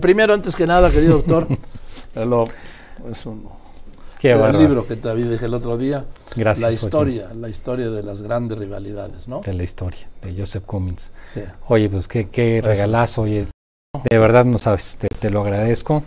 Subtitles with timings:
[0.00, 1.46] Primero, antes que nada, querido doctor,
[2.26, 2.44] lo,
[3.10, 3.48] es un
[4.18, 4.58] Qué el bárbaro.
[4.60, 6.86] libro que te dije el otro día, Gracias, la Joaquín.
[6.86, 9.40] historia, la historia de las grandes rivalidades, ¿no?
[9.40, 11.10] De la historia, de Joseph Cummins.
[11.32, 11.40] Sí.
[11.68, 13.46] Oye, pues qué, regalazo, oye.
[14.10, 16.02] De verdad no sabes, te, te lo agradezco.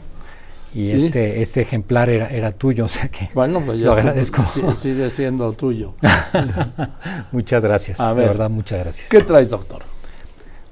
[0.73, 1.05] Y ¿Sí?
[1.07, 4.43] este, este ejemplar era, era tuyo, o sea que Bueno, pues ya Lo agradezco.
[4.53, 5.93] sí- sigue siendo tuyo.
[7.31, 7.99] muchas gracias.
[7.99, 8.27] A de ver.
[8.29, 9.09] verdad, muchas gracias.
[9.09, 9.83] ¿Qué traes, doctor?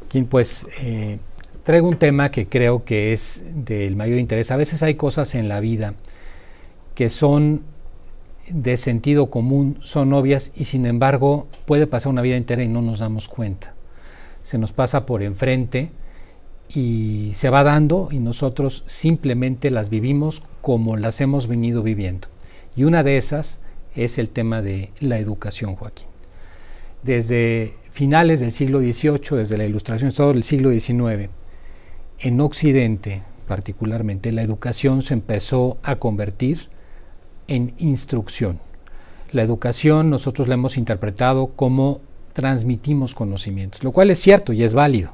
[0.01, 1.19] Joaquín, pues eh,
[1.65, 4.51] traigo un tema que creo que es del mayor interés.
[4.51, 5.95] A veces hay cosas en la vida
[6.93, 7.63] que son
[8.47, 12.83] de sentido común, son obvias y sin embargo puede pasar una vida entera y no
[12.83, 13.73] nos damos cuenta.
[14.43, 15.89] Se nos pasa por enfrente
[16.69, 22.27] y se va dando y nosotros simplemente las vivimos como las hemos venido viviendo.
[22.75, 23.59] Y una de esas
[23.95, 26.05] es el tema de la educación, Joaquín.
[27.01, 31.29] Desde finales del siglo XVIII, desde la Ilustración, todo el siglo XIX,
[32.19, 36.67] en Occidente particularmente, la educación se empezó a convertir
[37.47, 38.59] en instrucción.
[39.31, 42.01] La educación nosotros la hemos interpretado como
[42.33, 45.11] transmitimos conocimientos, lo cual es cierto y es válido,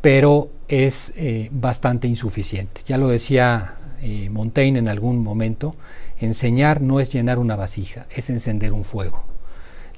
[0.00, 2.82] pero es eh, bastante insuficiente.
[2.86, 5.76] Ya lo decía eh, Montaigne en algún momento,
[6.20, 9.24] enseñar no es llenar una vasija, es encender un fuego.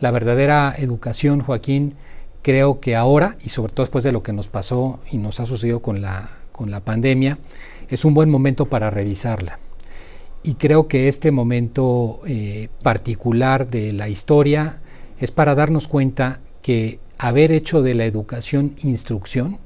[0.00, 1.94] La verdadera educación, Joaquín,
[2.42, 5.46] creo que ahora, y sobre todo después de lo que nos pasó y nos ha
[5.46, 7.38] sucedido con la, con la pandemia,
[7.88, 9.58] es un buen momento para revisarla.
[10.42, 14.80] Y creo que este momento eh, particular de la historia
[15.20, 19.58] es para darnos cuenta que haber hecho de la educación instrucción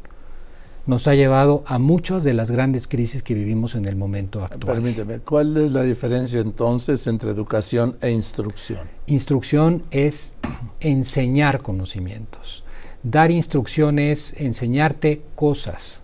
[0.86, 4.74] nos ha llevado a muchas de las grandes crisis que vivimos en el momento actual.
[4.74, 8.86] Permíteme, ¿cuál es la diferencia entonces entre educación e instrucción?
[9.06, 10.34] Instrucción es
[10.80, 12.65] enseñar conocimientos.
[13.08, 16.02] Dar instrucción es enseñarte cosas.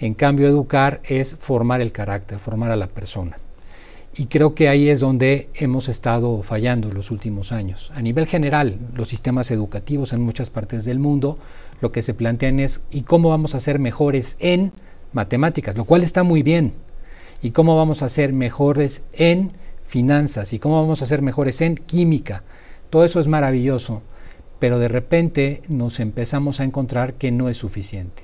[0.00, 3.38] En cambio, educar es formar el carácter, formar a la persona.
[4.16, 7.92] Y creo que ahí es donde hemos estado fallando en los últimos años.
[7.94, 11.38] A nivel general, los sistemas educativos en muchas partes del mundo
[11.80, 14.72] lo que se plantean es ¿y cómo vamos a ser mejores en
[15.12, 15.76] matemáticas?
[15.76, 16.72] Lo cual está muy bien.
[17.42, 19.52] ¿Y cómo vamos a ser mejores en
[19.86, 20.52] finanzas?
[20.52, 22.42] ¿Y cómo vamos a ser mejores en química?
[22.90, 24.02] Todo eso es maravilloso,
[24.64, 28.22] pero de repente nos empezamos a encontrar que no es suficiente.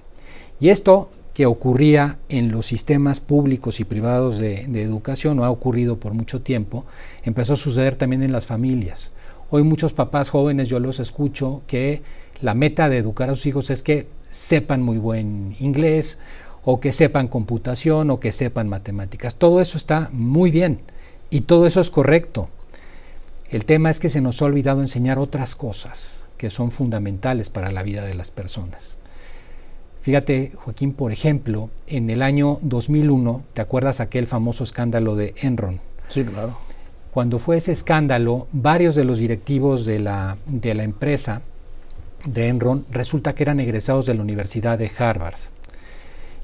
[0.58, 6.00] Y esto que ocurría en los sistemas públicos y privados de, educación, o ha ocurrido
[6.00, 6.86] por mucho tiempo,
[7.24, 9.12] empezó a suceder también en las familias.
[9.50, 12.00] Hoy muchos papás jóvenes yo los escucho que
[12.40, 16.20] la meta de educar a sus hijos es que sepan muy buen inglés,
[16.64, 19.34] o que sepan computación, o que sepan matemáticas.
[19.34, 20.80] Todo eso está muy bien
[21.28, 22.48] y todo eso es correcto.
[23.50, 27.72] El tema es que se nos ha olvidado enseñar otras cosas que son fundamentales para
[27.72, 28.96] la vida de las personas.
[30.02, 35.80] Fíjate, Joaquín, por ejemplo, en el año 2001, ¿te acuerdas aquel famoso escándalo de Enron?
[36.08, 36.56] Sí, claro.
[37.10, 41.42] Cuando fue ese escándalo, varios de los directivos de la, de la empresa
[42.24, 45.38] de Enron resulta que eran egresados de la Universidad de Harvard.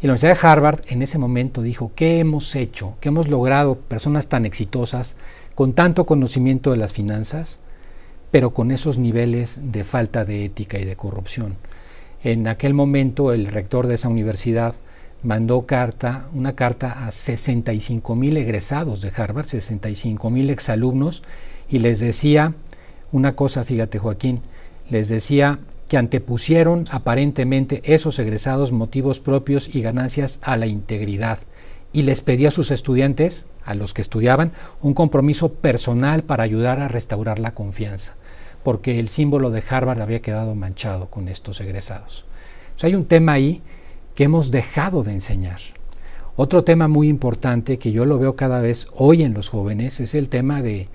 [0.03, 2.94] Y la Universidad de Harvard en ese momento dijo, ¿qué hemos hecho?
[3.00, 5.17] ¿Qué hemos logrado personas tan exitosas
[5.56, 7.61] con tanto conocimiento de las finanzas,
[8.31, 11.56] pero con esos niveles de falta de ética y de corrupción?
[12.22, 14.75] En aquel momento el rector de esa universidad
[15.22, 21.22] mandó carta, una carta a 65 mil egresados de Harvard, 65 mil exalumnos,
[21.71, 22.53] y les decía
[23.11, 24.43] una cosa, fíjate Joaquín,
[24.91, 31.38] les decía que antepusieron aparentemente esos egresados motivos propios y ganancias a la integridad
[31.92, 34.52] y les pedía a sus estudiantes, a los que estudiaban,
[34.82, 38.16] un compromiso personal para ayudar a restaurar la confianza,
[38.62, 42.25] porque el símbolo de Harvard había quedado manchado con estos egresados.
[42.82, 43.62] Hay un tema ahí
[44.14, 45.60] que hemos dejado de enseñar.
[46.36, 50.14] Otro tema muy importante que yo lo veo cada vez hoy en los jóvenes es
[50.14, 50.88] el tema de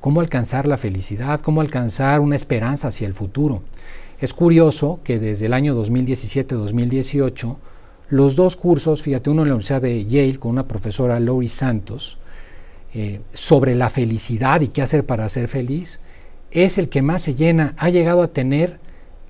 [0.00, 3.62] cómo alcanzar la felicidad, cómo alcanzar una esperanza hacia el futuro.
[4.20, 7.56] Es curioso que desde el año 2017-2018
[8.10, 12.18] los dos cursos, fíjate, uno en la Universidad de Yale con una profesora Lori Santos,
[12.94, 16.00] eh, sobre la felicidad y qué hacer para ser feliz,
[16.50, 17.74] es el que más se llena.
[17.76, 18.80] Ha llegado a tener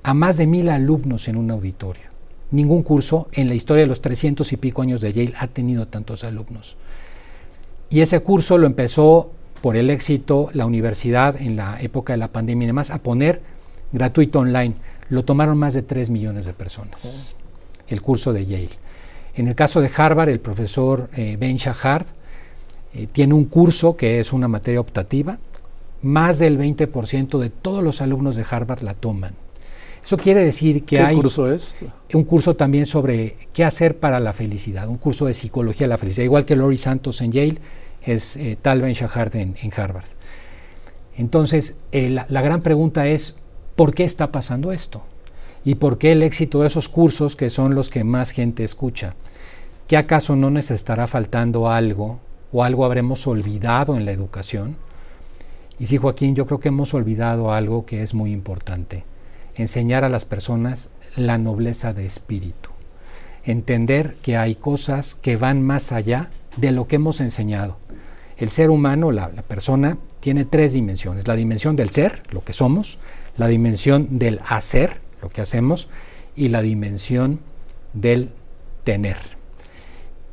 [0.04, 2.04] a más de mil alumnos en un auditorio.
[2.50, 5.88] Ningún curso en la historia de los 300 y pico años de Yale ha tenido
[5.88, 6.76] tantos alumnos.
[7.90, 12.28] Y ese curso lo empezó por el éxito la universidad en la época de la
[12.28, 13.42] pandemia y demás a poner
[13.92, 14.76] gratuito online.
[15.08, 17.34] Lo tomaron más de 3 millones de personas,
[17.88, 18.70] el curso de Yale.
[19.34, 22.04] En el caso de Harvard, el profesor eh, Ben Shahar
[22.94, 25.38] eh, tiene un curso que es una materia optativa.
[26.02, 29.34] Más del 20% de todos los alumnos de Harvard la toman.
[30.02, 31.16] Eso quiere decir que hay...
[31.16, 31.76] ¿Qué curso es?
[32.14, 35.98] Un curso también sobre qué hacer para la felicidad, un curso de psicología de la
[35.98, 37.58] felicidad, igual que Lori Santos en Yale,
[38.02, 40.06] es eh, Tal Ben Shahar en, Harvard.
[41.16, 43.34] Entonces, eh, la, la gran pregunta es,
[43.76, 45.02] ¿por qué está pasando esto?
[45.68, 49.16] ¿Y por qué el éxito de esos cursos que son los que más gente escucha?
[49.86, 52.20] ¿Qué acaso no nos estará faltando algo
[52.50, 54.78] o algo habremos olvidado en la educación?
[55.78, 59.04] Y sí, Joaquín, yo creo que hemos olvidado algo que es muy importante,
[59.56, 62.70] enseñar a las personas la nobleza de espíritu,
[63.44, 67.76] entender que hay cosas que van más allá de lo que hemos enseñado.
[68.38, 72.54] El ser humano, la, la persona, tiene tres dimensiones, la dimensión del ser, lo que
[72.54, 72.98] somos,
[73.36, 75.88] la dimensión del hacer, lo que hacemos,
[76.36, 77.40] y la dimensión
[77.92, 78.30] del
[78.84, 79.16] tener.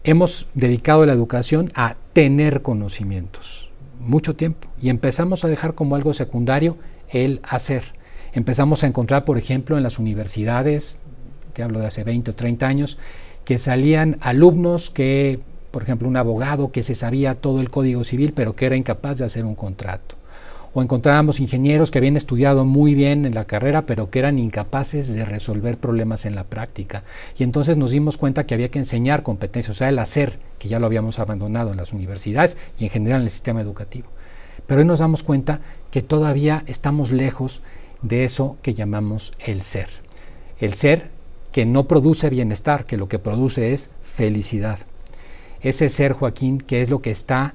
[0.03, 6.13] Hemos dedicado la educación a tener conocimientos mucho tiempo y empezamos a dejar como algo
[6.13, 6.77] secundario
[7.09, 7.83] el hacer.
[8.33, 10.97] Empezamos a encontrar, por ejemplo, en las universidades,
[11.53, 12.97] te hablo de hace 20 o 30 años,
[13.45, 15.39] que salían alumnos que,
[15.71, 19.17] por ejemplo, un abogado que se sabía todo el código civil, pero que era incapaz
[19.17, 20.15] de hacer un contrato
[20.75, 25.13] o encontrábamos ingenieros que habían estudiado muy bien en la carrera, pero que eran incapaces
[25.13, 27.05] de resolver problemas en la práctica.
[27.39, 30.67] Y entonces nos dimos cuenta que había que enseñar competencias, o sea, el hacer, que
[30.67, 34.09] ya lo habíamos abandonado en las universidades y en general en el sistema educativo.
[34.67, 35.61] Pero hoy nos damos cuenta
[35.91, 37.61] que todavía estamos lejos
[38.01, 39.87] de eso que llamamos el ser.
[40.59, 41.09] El ser
[41.53, 44.79] que no produce bienestar, que lo que produce es felicidad.
[45.61, 47.53] Ese ser, Joaquín, que es lo que está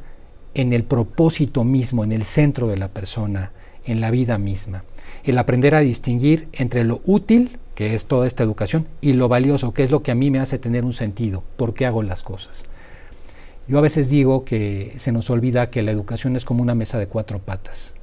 [0.55, 3.53] en el propósito mismo, en el centro de la persona,
[3.85, 4.85] en la vida misma.
[5.25, 9.73] El aprender a distinguir entre lo útil, que es toda esta educación, y lo valioso,
[9.73, 12.23] que es lo que a mí me hace tener un sentido, por qué hago las
[12.23, 12.65] cosas.
[13.69, 16.99] Yo a veces digo que se nos olvida que la educación es como una mesa
[16.99, 17.95] de cuatro patas.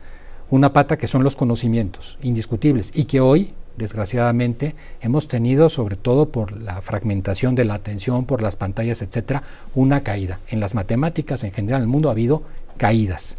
[0.49, 6.29] Una pata que son los conocimientos indiscutibles y que hoy desgraciadamente, hemos tenido, sobre todo
[6.29, 9.43] por la fragmentación de la atención, por las pantallas, etcétera,
[9.75, 10.39] una caída.
[10.49, 12.41] En las matemáticas, en general, en el mundo ha habido
[12.77, 13.37] caídas.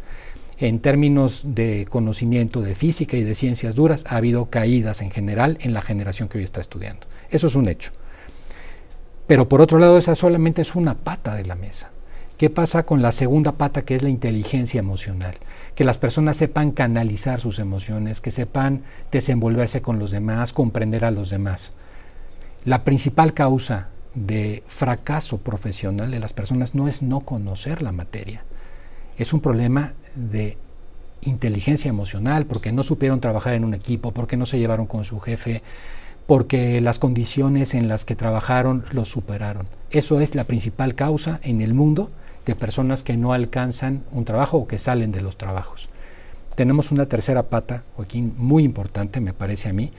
[0.58, 5.58] En términos de conocimiento de física y de ciencias duras, ha habido caídas en general
[5.60, 7.06] en la generación que hoy está estudiando.
[7.30, 7.92] Eso es un hecho.
[9.26, 11.90] Pero por otro lado, esa solamente es una pata de la mesa.
[12.38, 15.34] ¿Qué pasa con la segunda pata que es la inteligencia emocional?
[15.74, 21.10] Que las personas sepan canalizar sus emociones, que sepan desenvolverse con los demás, comprender a
[21.10, 21.72] los demás.
[22.64, 28.44] La principal causa de fracaso profesional de las personas no es no conocer la materia,
[29.16, 30.56] es un problema de
[31.22, 35.18] inteligencia emocional, porque no supieron trabajar en un equipo, porque no se llevaron con su
[35.18, 35.62] jefe,
[36.28, 39.66] porque las condiciones en las que trabajaron los superaron.
[39.90, 42.10] Eso es la principal causa en el mundo
[42.44, 45.88] de personas que no alcanzan un trabajo o que salen de los trabajos.
[46.54, 49.90] Tenemos una tercera pata, Joaquín, muy importante, me parece a mí,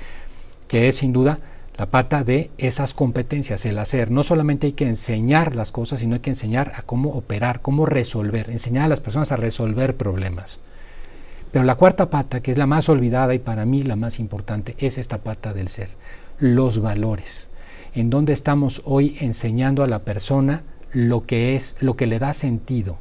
[0.67, 1.39] que es sin duda
[1.75, 4.11] la pata de esas competencias, el hacer.
[4.11, 7.87] No solamente hay que enseñar las cosas, sino hay que enseñar a cómo operar, cómo
[7.87, 10.59] resolver, enseñar a las personas a resolver problemas.
[11.51, 14.75] Pero la cuarta pata, que es la más olvidada y para mí la más importante,
[14.77, 15.89] es esta pata del ser,
[16.39, 17.49] los valores.
[17.95, 22.33] En donde estamos hoy enseñando a la persona lo que es, lo que le da
[22.33, 22.97] sentido.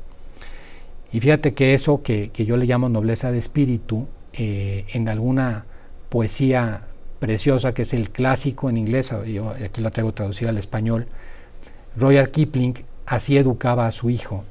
[1.12, 5.67] Y fíjate que eso que, yo le llamo nobleza de espíritu, eh, en alguna
[6.09, 6.83] poesía
[7.19, 11.06] preciosa que es el clásico en inglés, yo aquí lo traigo traducido al español,
[11.97, 12.75] Royal Kipling
[13.06, 14.44] así educaba a su hijo.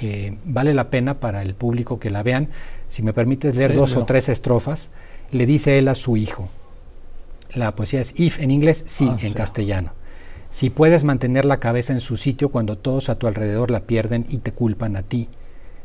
[0.00, 2.48] Eh, vale la pena para el público que la vean.
[2.88, 4.90] Si me permites leer dos o tres estrofas,
[5.30, 6.48] le dice él a su hijo.
[7.54, 9.92] La poesía es if en inglés, sí ah, en castellano.
[10.50, 14.26] Si puedes mantener la cabeza en su sitio cuando todos a tu alrededor la pierden
[14.28, 15.28] y te culpan a ti.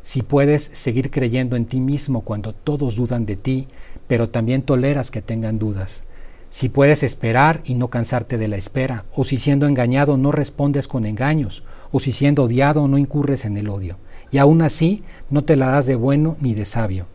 [0.02, 3.68] Si puedes seguir creyendo en ti mismo cuando todos dudan de ti,
[4.08, 6.04] pero también toleras que tengan dudas.
[6.52, 10.90] Si puedes esperar y no cansarte de la espera, o si siendo engañado no respondes
[10.90, 14.00] con engaños, o si siendo odiado no incurres en el odio,
[14.32, 17.08] y aún así no te la das de bueno ni de sabio.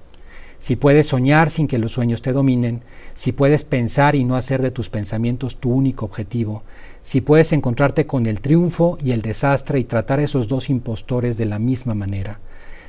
[0.58, 2.80] Si puedes soñar sin que los sueños te dominen,
[3.12, 6.62] si puedes pensar y no hacer de tus pensamientos tu único objetivo,
[7.02, 11.36] si puedes encontrarte con el triunfo y el desastre y tratar a esos dos impostores
[11.36, 12.40] de la misma manera,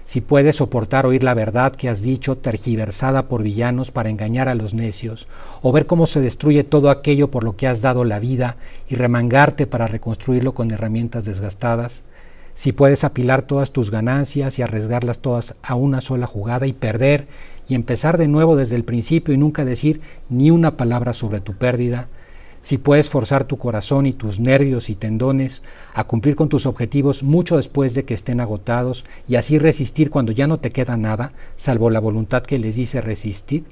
[0.07, 4.55] si puedes soportar oír la verdad que has dicho tergiversada por villanos para engañar a
[4.55, 5.27] los necios,
[5.61, 8.55] o ver cómo se destruye todo aquello por lo que has dado la vida
[8.87, 12.03] y remangarte para reconstruirlo con herramientas desgastadas,
[12.53, 17.25] si puedes apilar todas tus ganancias y arriesgarlas todas a una sola jugada y perder
[17.67, 19.99] y empezar de nuevo desde el principio y nunca decir
[20.29, 22.07] ni una palabra sobre tu pérdida,
[22.67, 27.23] si puedes forzar tu corazón y tus nervios y tendones a cumplir con tus objetivos
[27.23, 31.31] mucho después de que estén agotados y así resistir cuando ya no te queda nada,
[31.55, 33.63] salvo la voluntad que les dice resistir,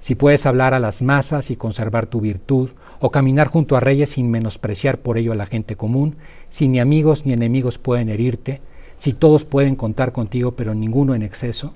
[0.00, 4.10] si puedes hablar a las masas y conservar tu virtud, o caminar junto a reyes
[4.10, 6.16] sin menospreciar por ello a la gente común,
[6.48, 8.60] si ni amigos ni enemigos pueden herirte,
[8.96, 11.72] si todos pueden contar contigo pero ninguno en exceso,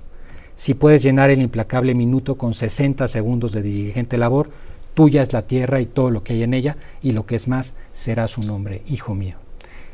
[0.55, 4.49] si puedes llenar el implacable minuto con 60 segundos de diligente labor,
[4.93, 7.47] tuya es la tierra y todo lo que hay en ella, y lo que es
[7.47, 9.35] más, será su nombre, hijo mío.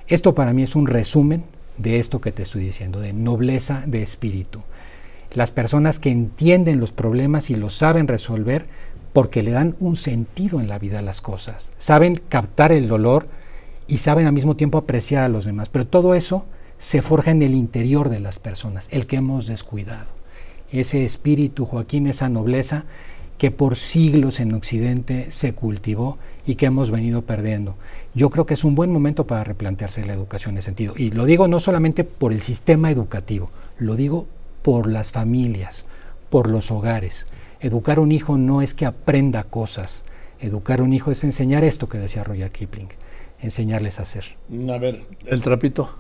[0.08, 1.44] Esto para mí es un resumen
[1.78, 4.62] de esto que te estoy diciendo, de nobleza de espíritu.
[5.34, 8.66] Las personas que entienden los problemas y los saben resolver
[9.14, 13.28] porque le dan un sentido en la vida a las cosas, saben captar el dolor
[13.88, 16.46] y saben al mismo tiempo apreciar a los demás, pero todo eso
[16.78, 20.08] se forja en el interior de las personas, el que hemos descuidado.
[20.72, 22.86] Ese espíritu, Joaquín, esa nobleza
[23.38, 27.76] que por siglos en Occidente se cultivó y que hemos venido perdiendo.
[28.14, 30.94] Yo creo que es un buen momento para replantearse la educación en ese sentido.
[30.96, 34.28] Y lo digo no solamente por el sistema educativo, lo digo
[34.62, 35.86] por las familias,
[36.30, 37.28] por los hogares.
[37.60, 40.06] Educar a un hijo no es que aprenda cosas.
[40.40, 42.90] Educar a un hijo es enseñar esto que decía Roger Kipling,
[43.42, 44.38] enseñarles a hacer.
[44.74, 45.96] A ver, el trapito.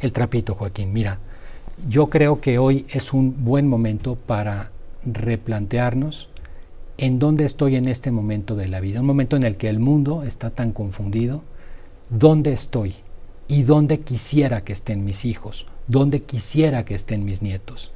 [0.00, 0.92] El trapito, Joaquín.
[0.92, 1.18] Mira,
[1.88, 4.70] yo creo que hoy es un buen momento para
[5.04, 6.30] replantearnos
[6.98, 9.78] en dónde estoy en este momento de la vida, un momento en el que el
[9.78, 11.42] mundo está tan confundido,
[12.08, 12.94] dónde estoy
[13.48, 17.92] y dónde quisiera que estén mis hijos, dónde quisiera que estén mis nietos.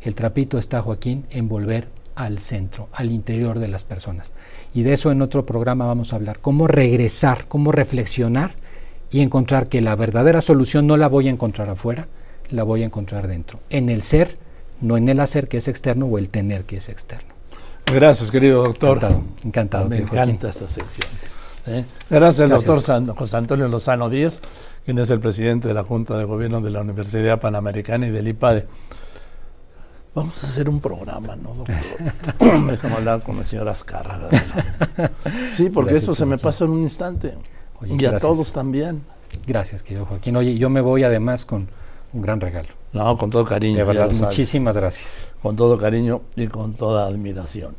[0.00, 4.32] El trapito está, Joaquín, en volver al centro, al interior de las personas.
[4.72, 8.54] Y de eso en otro programa vamos a hablar, cómo regresar, cómo reflexionar
[9.10, 12.08] y encontrar que la verdadera solución no la voy a encontrar afuera,
[12.48, 14.38] la voy a encontrar dentro, en el ser,
[14.80, 17.35] no en el hacer que es externo o el tener que es externo.
[17.92, 18.96] Gracias, querido doctor.
[18.96, 19.88] Encantado, encantado.
[19.88, 21.08] Me encanta esta sección.
[21.66, 21.84] ¿eh?
[22.10, 24.40] Gracias, al doctor José Antonio Lozano Díaz,
[24.84, 28.28] quien es el presidente de la Junta de Gobierno de la Universidad Panamericana y del
[28.28, 28.66] IPADE.
[30.14, 31.76] Vamos a hacer un programa, ¿no, doctor?
[32.70, 34.28] Déjame hablar con la señora Azcárraga.
[35.52, 37.34] Sí, porque eso se me pasó en un instante.
[37.82, 39.04] y a todos también.
[39.46, 40.36] Gracias, querido Joaquín.
[40.36, 41.68] Oye, yo me voy además con
[42.16, 42.68] un gran regalo.
[42.92, 43.76] No, con todo cariño.
[43.76, 45.28] De verdad, muchísimas gracias.
[45.42, 47.76] Con todo cariño y con toda admiración.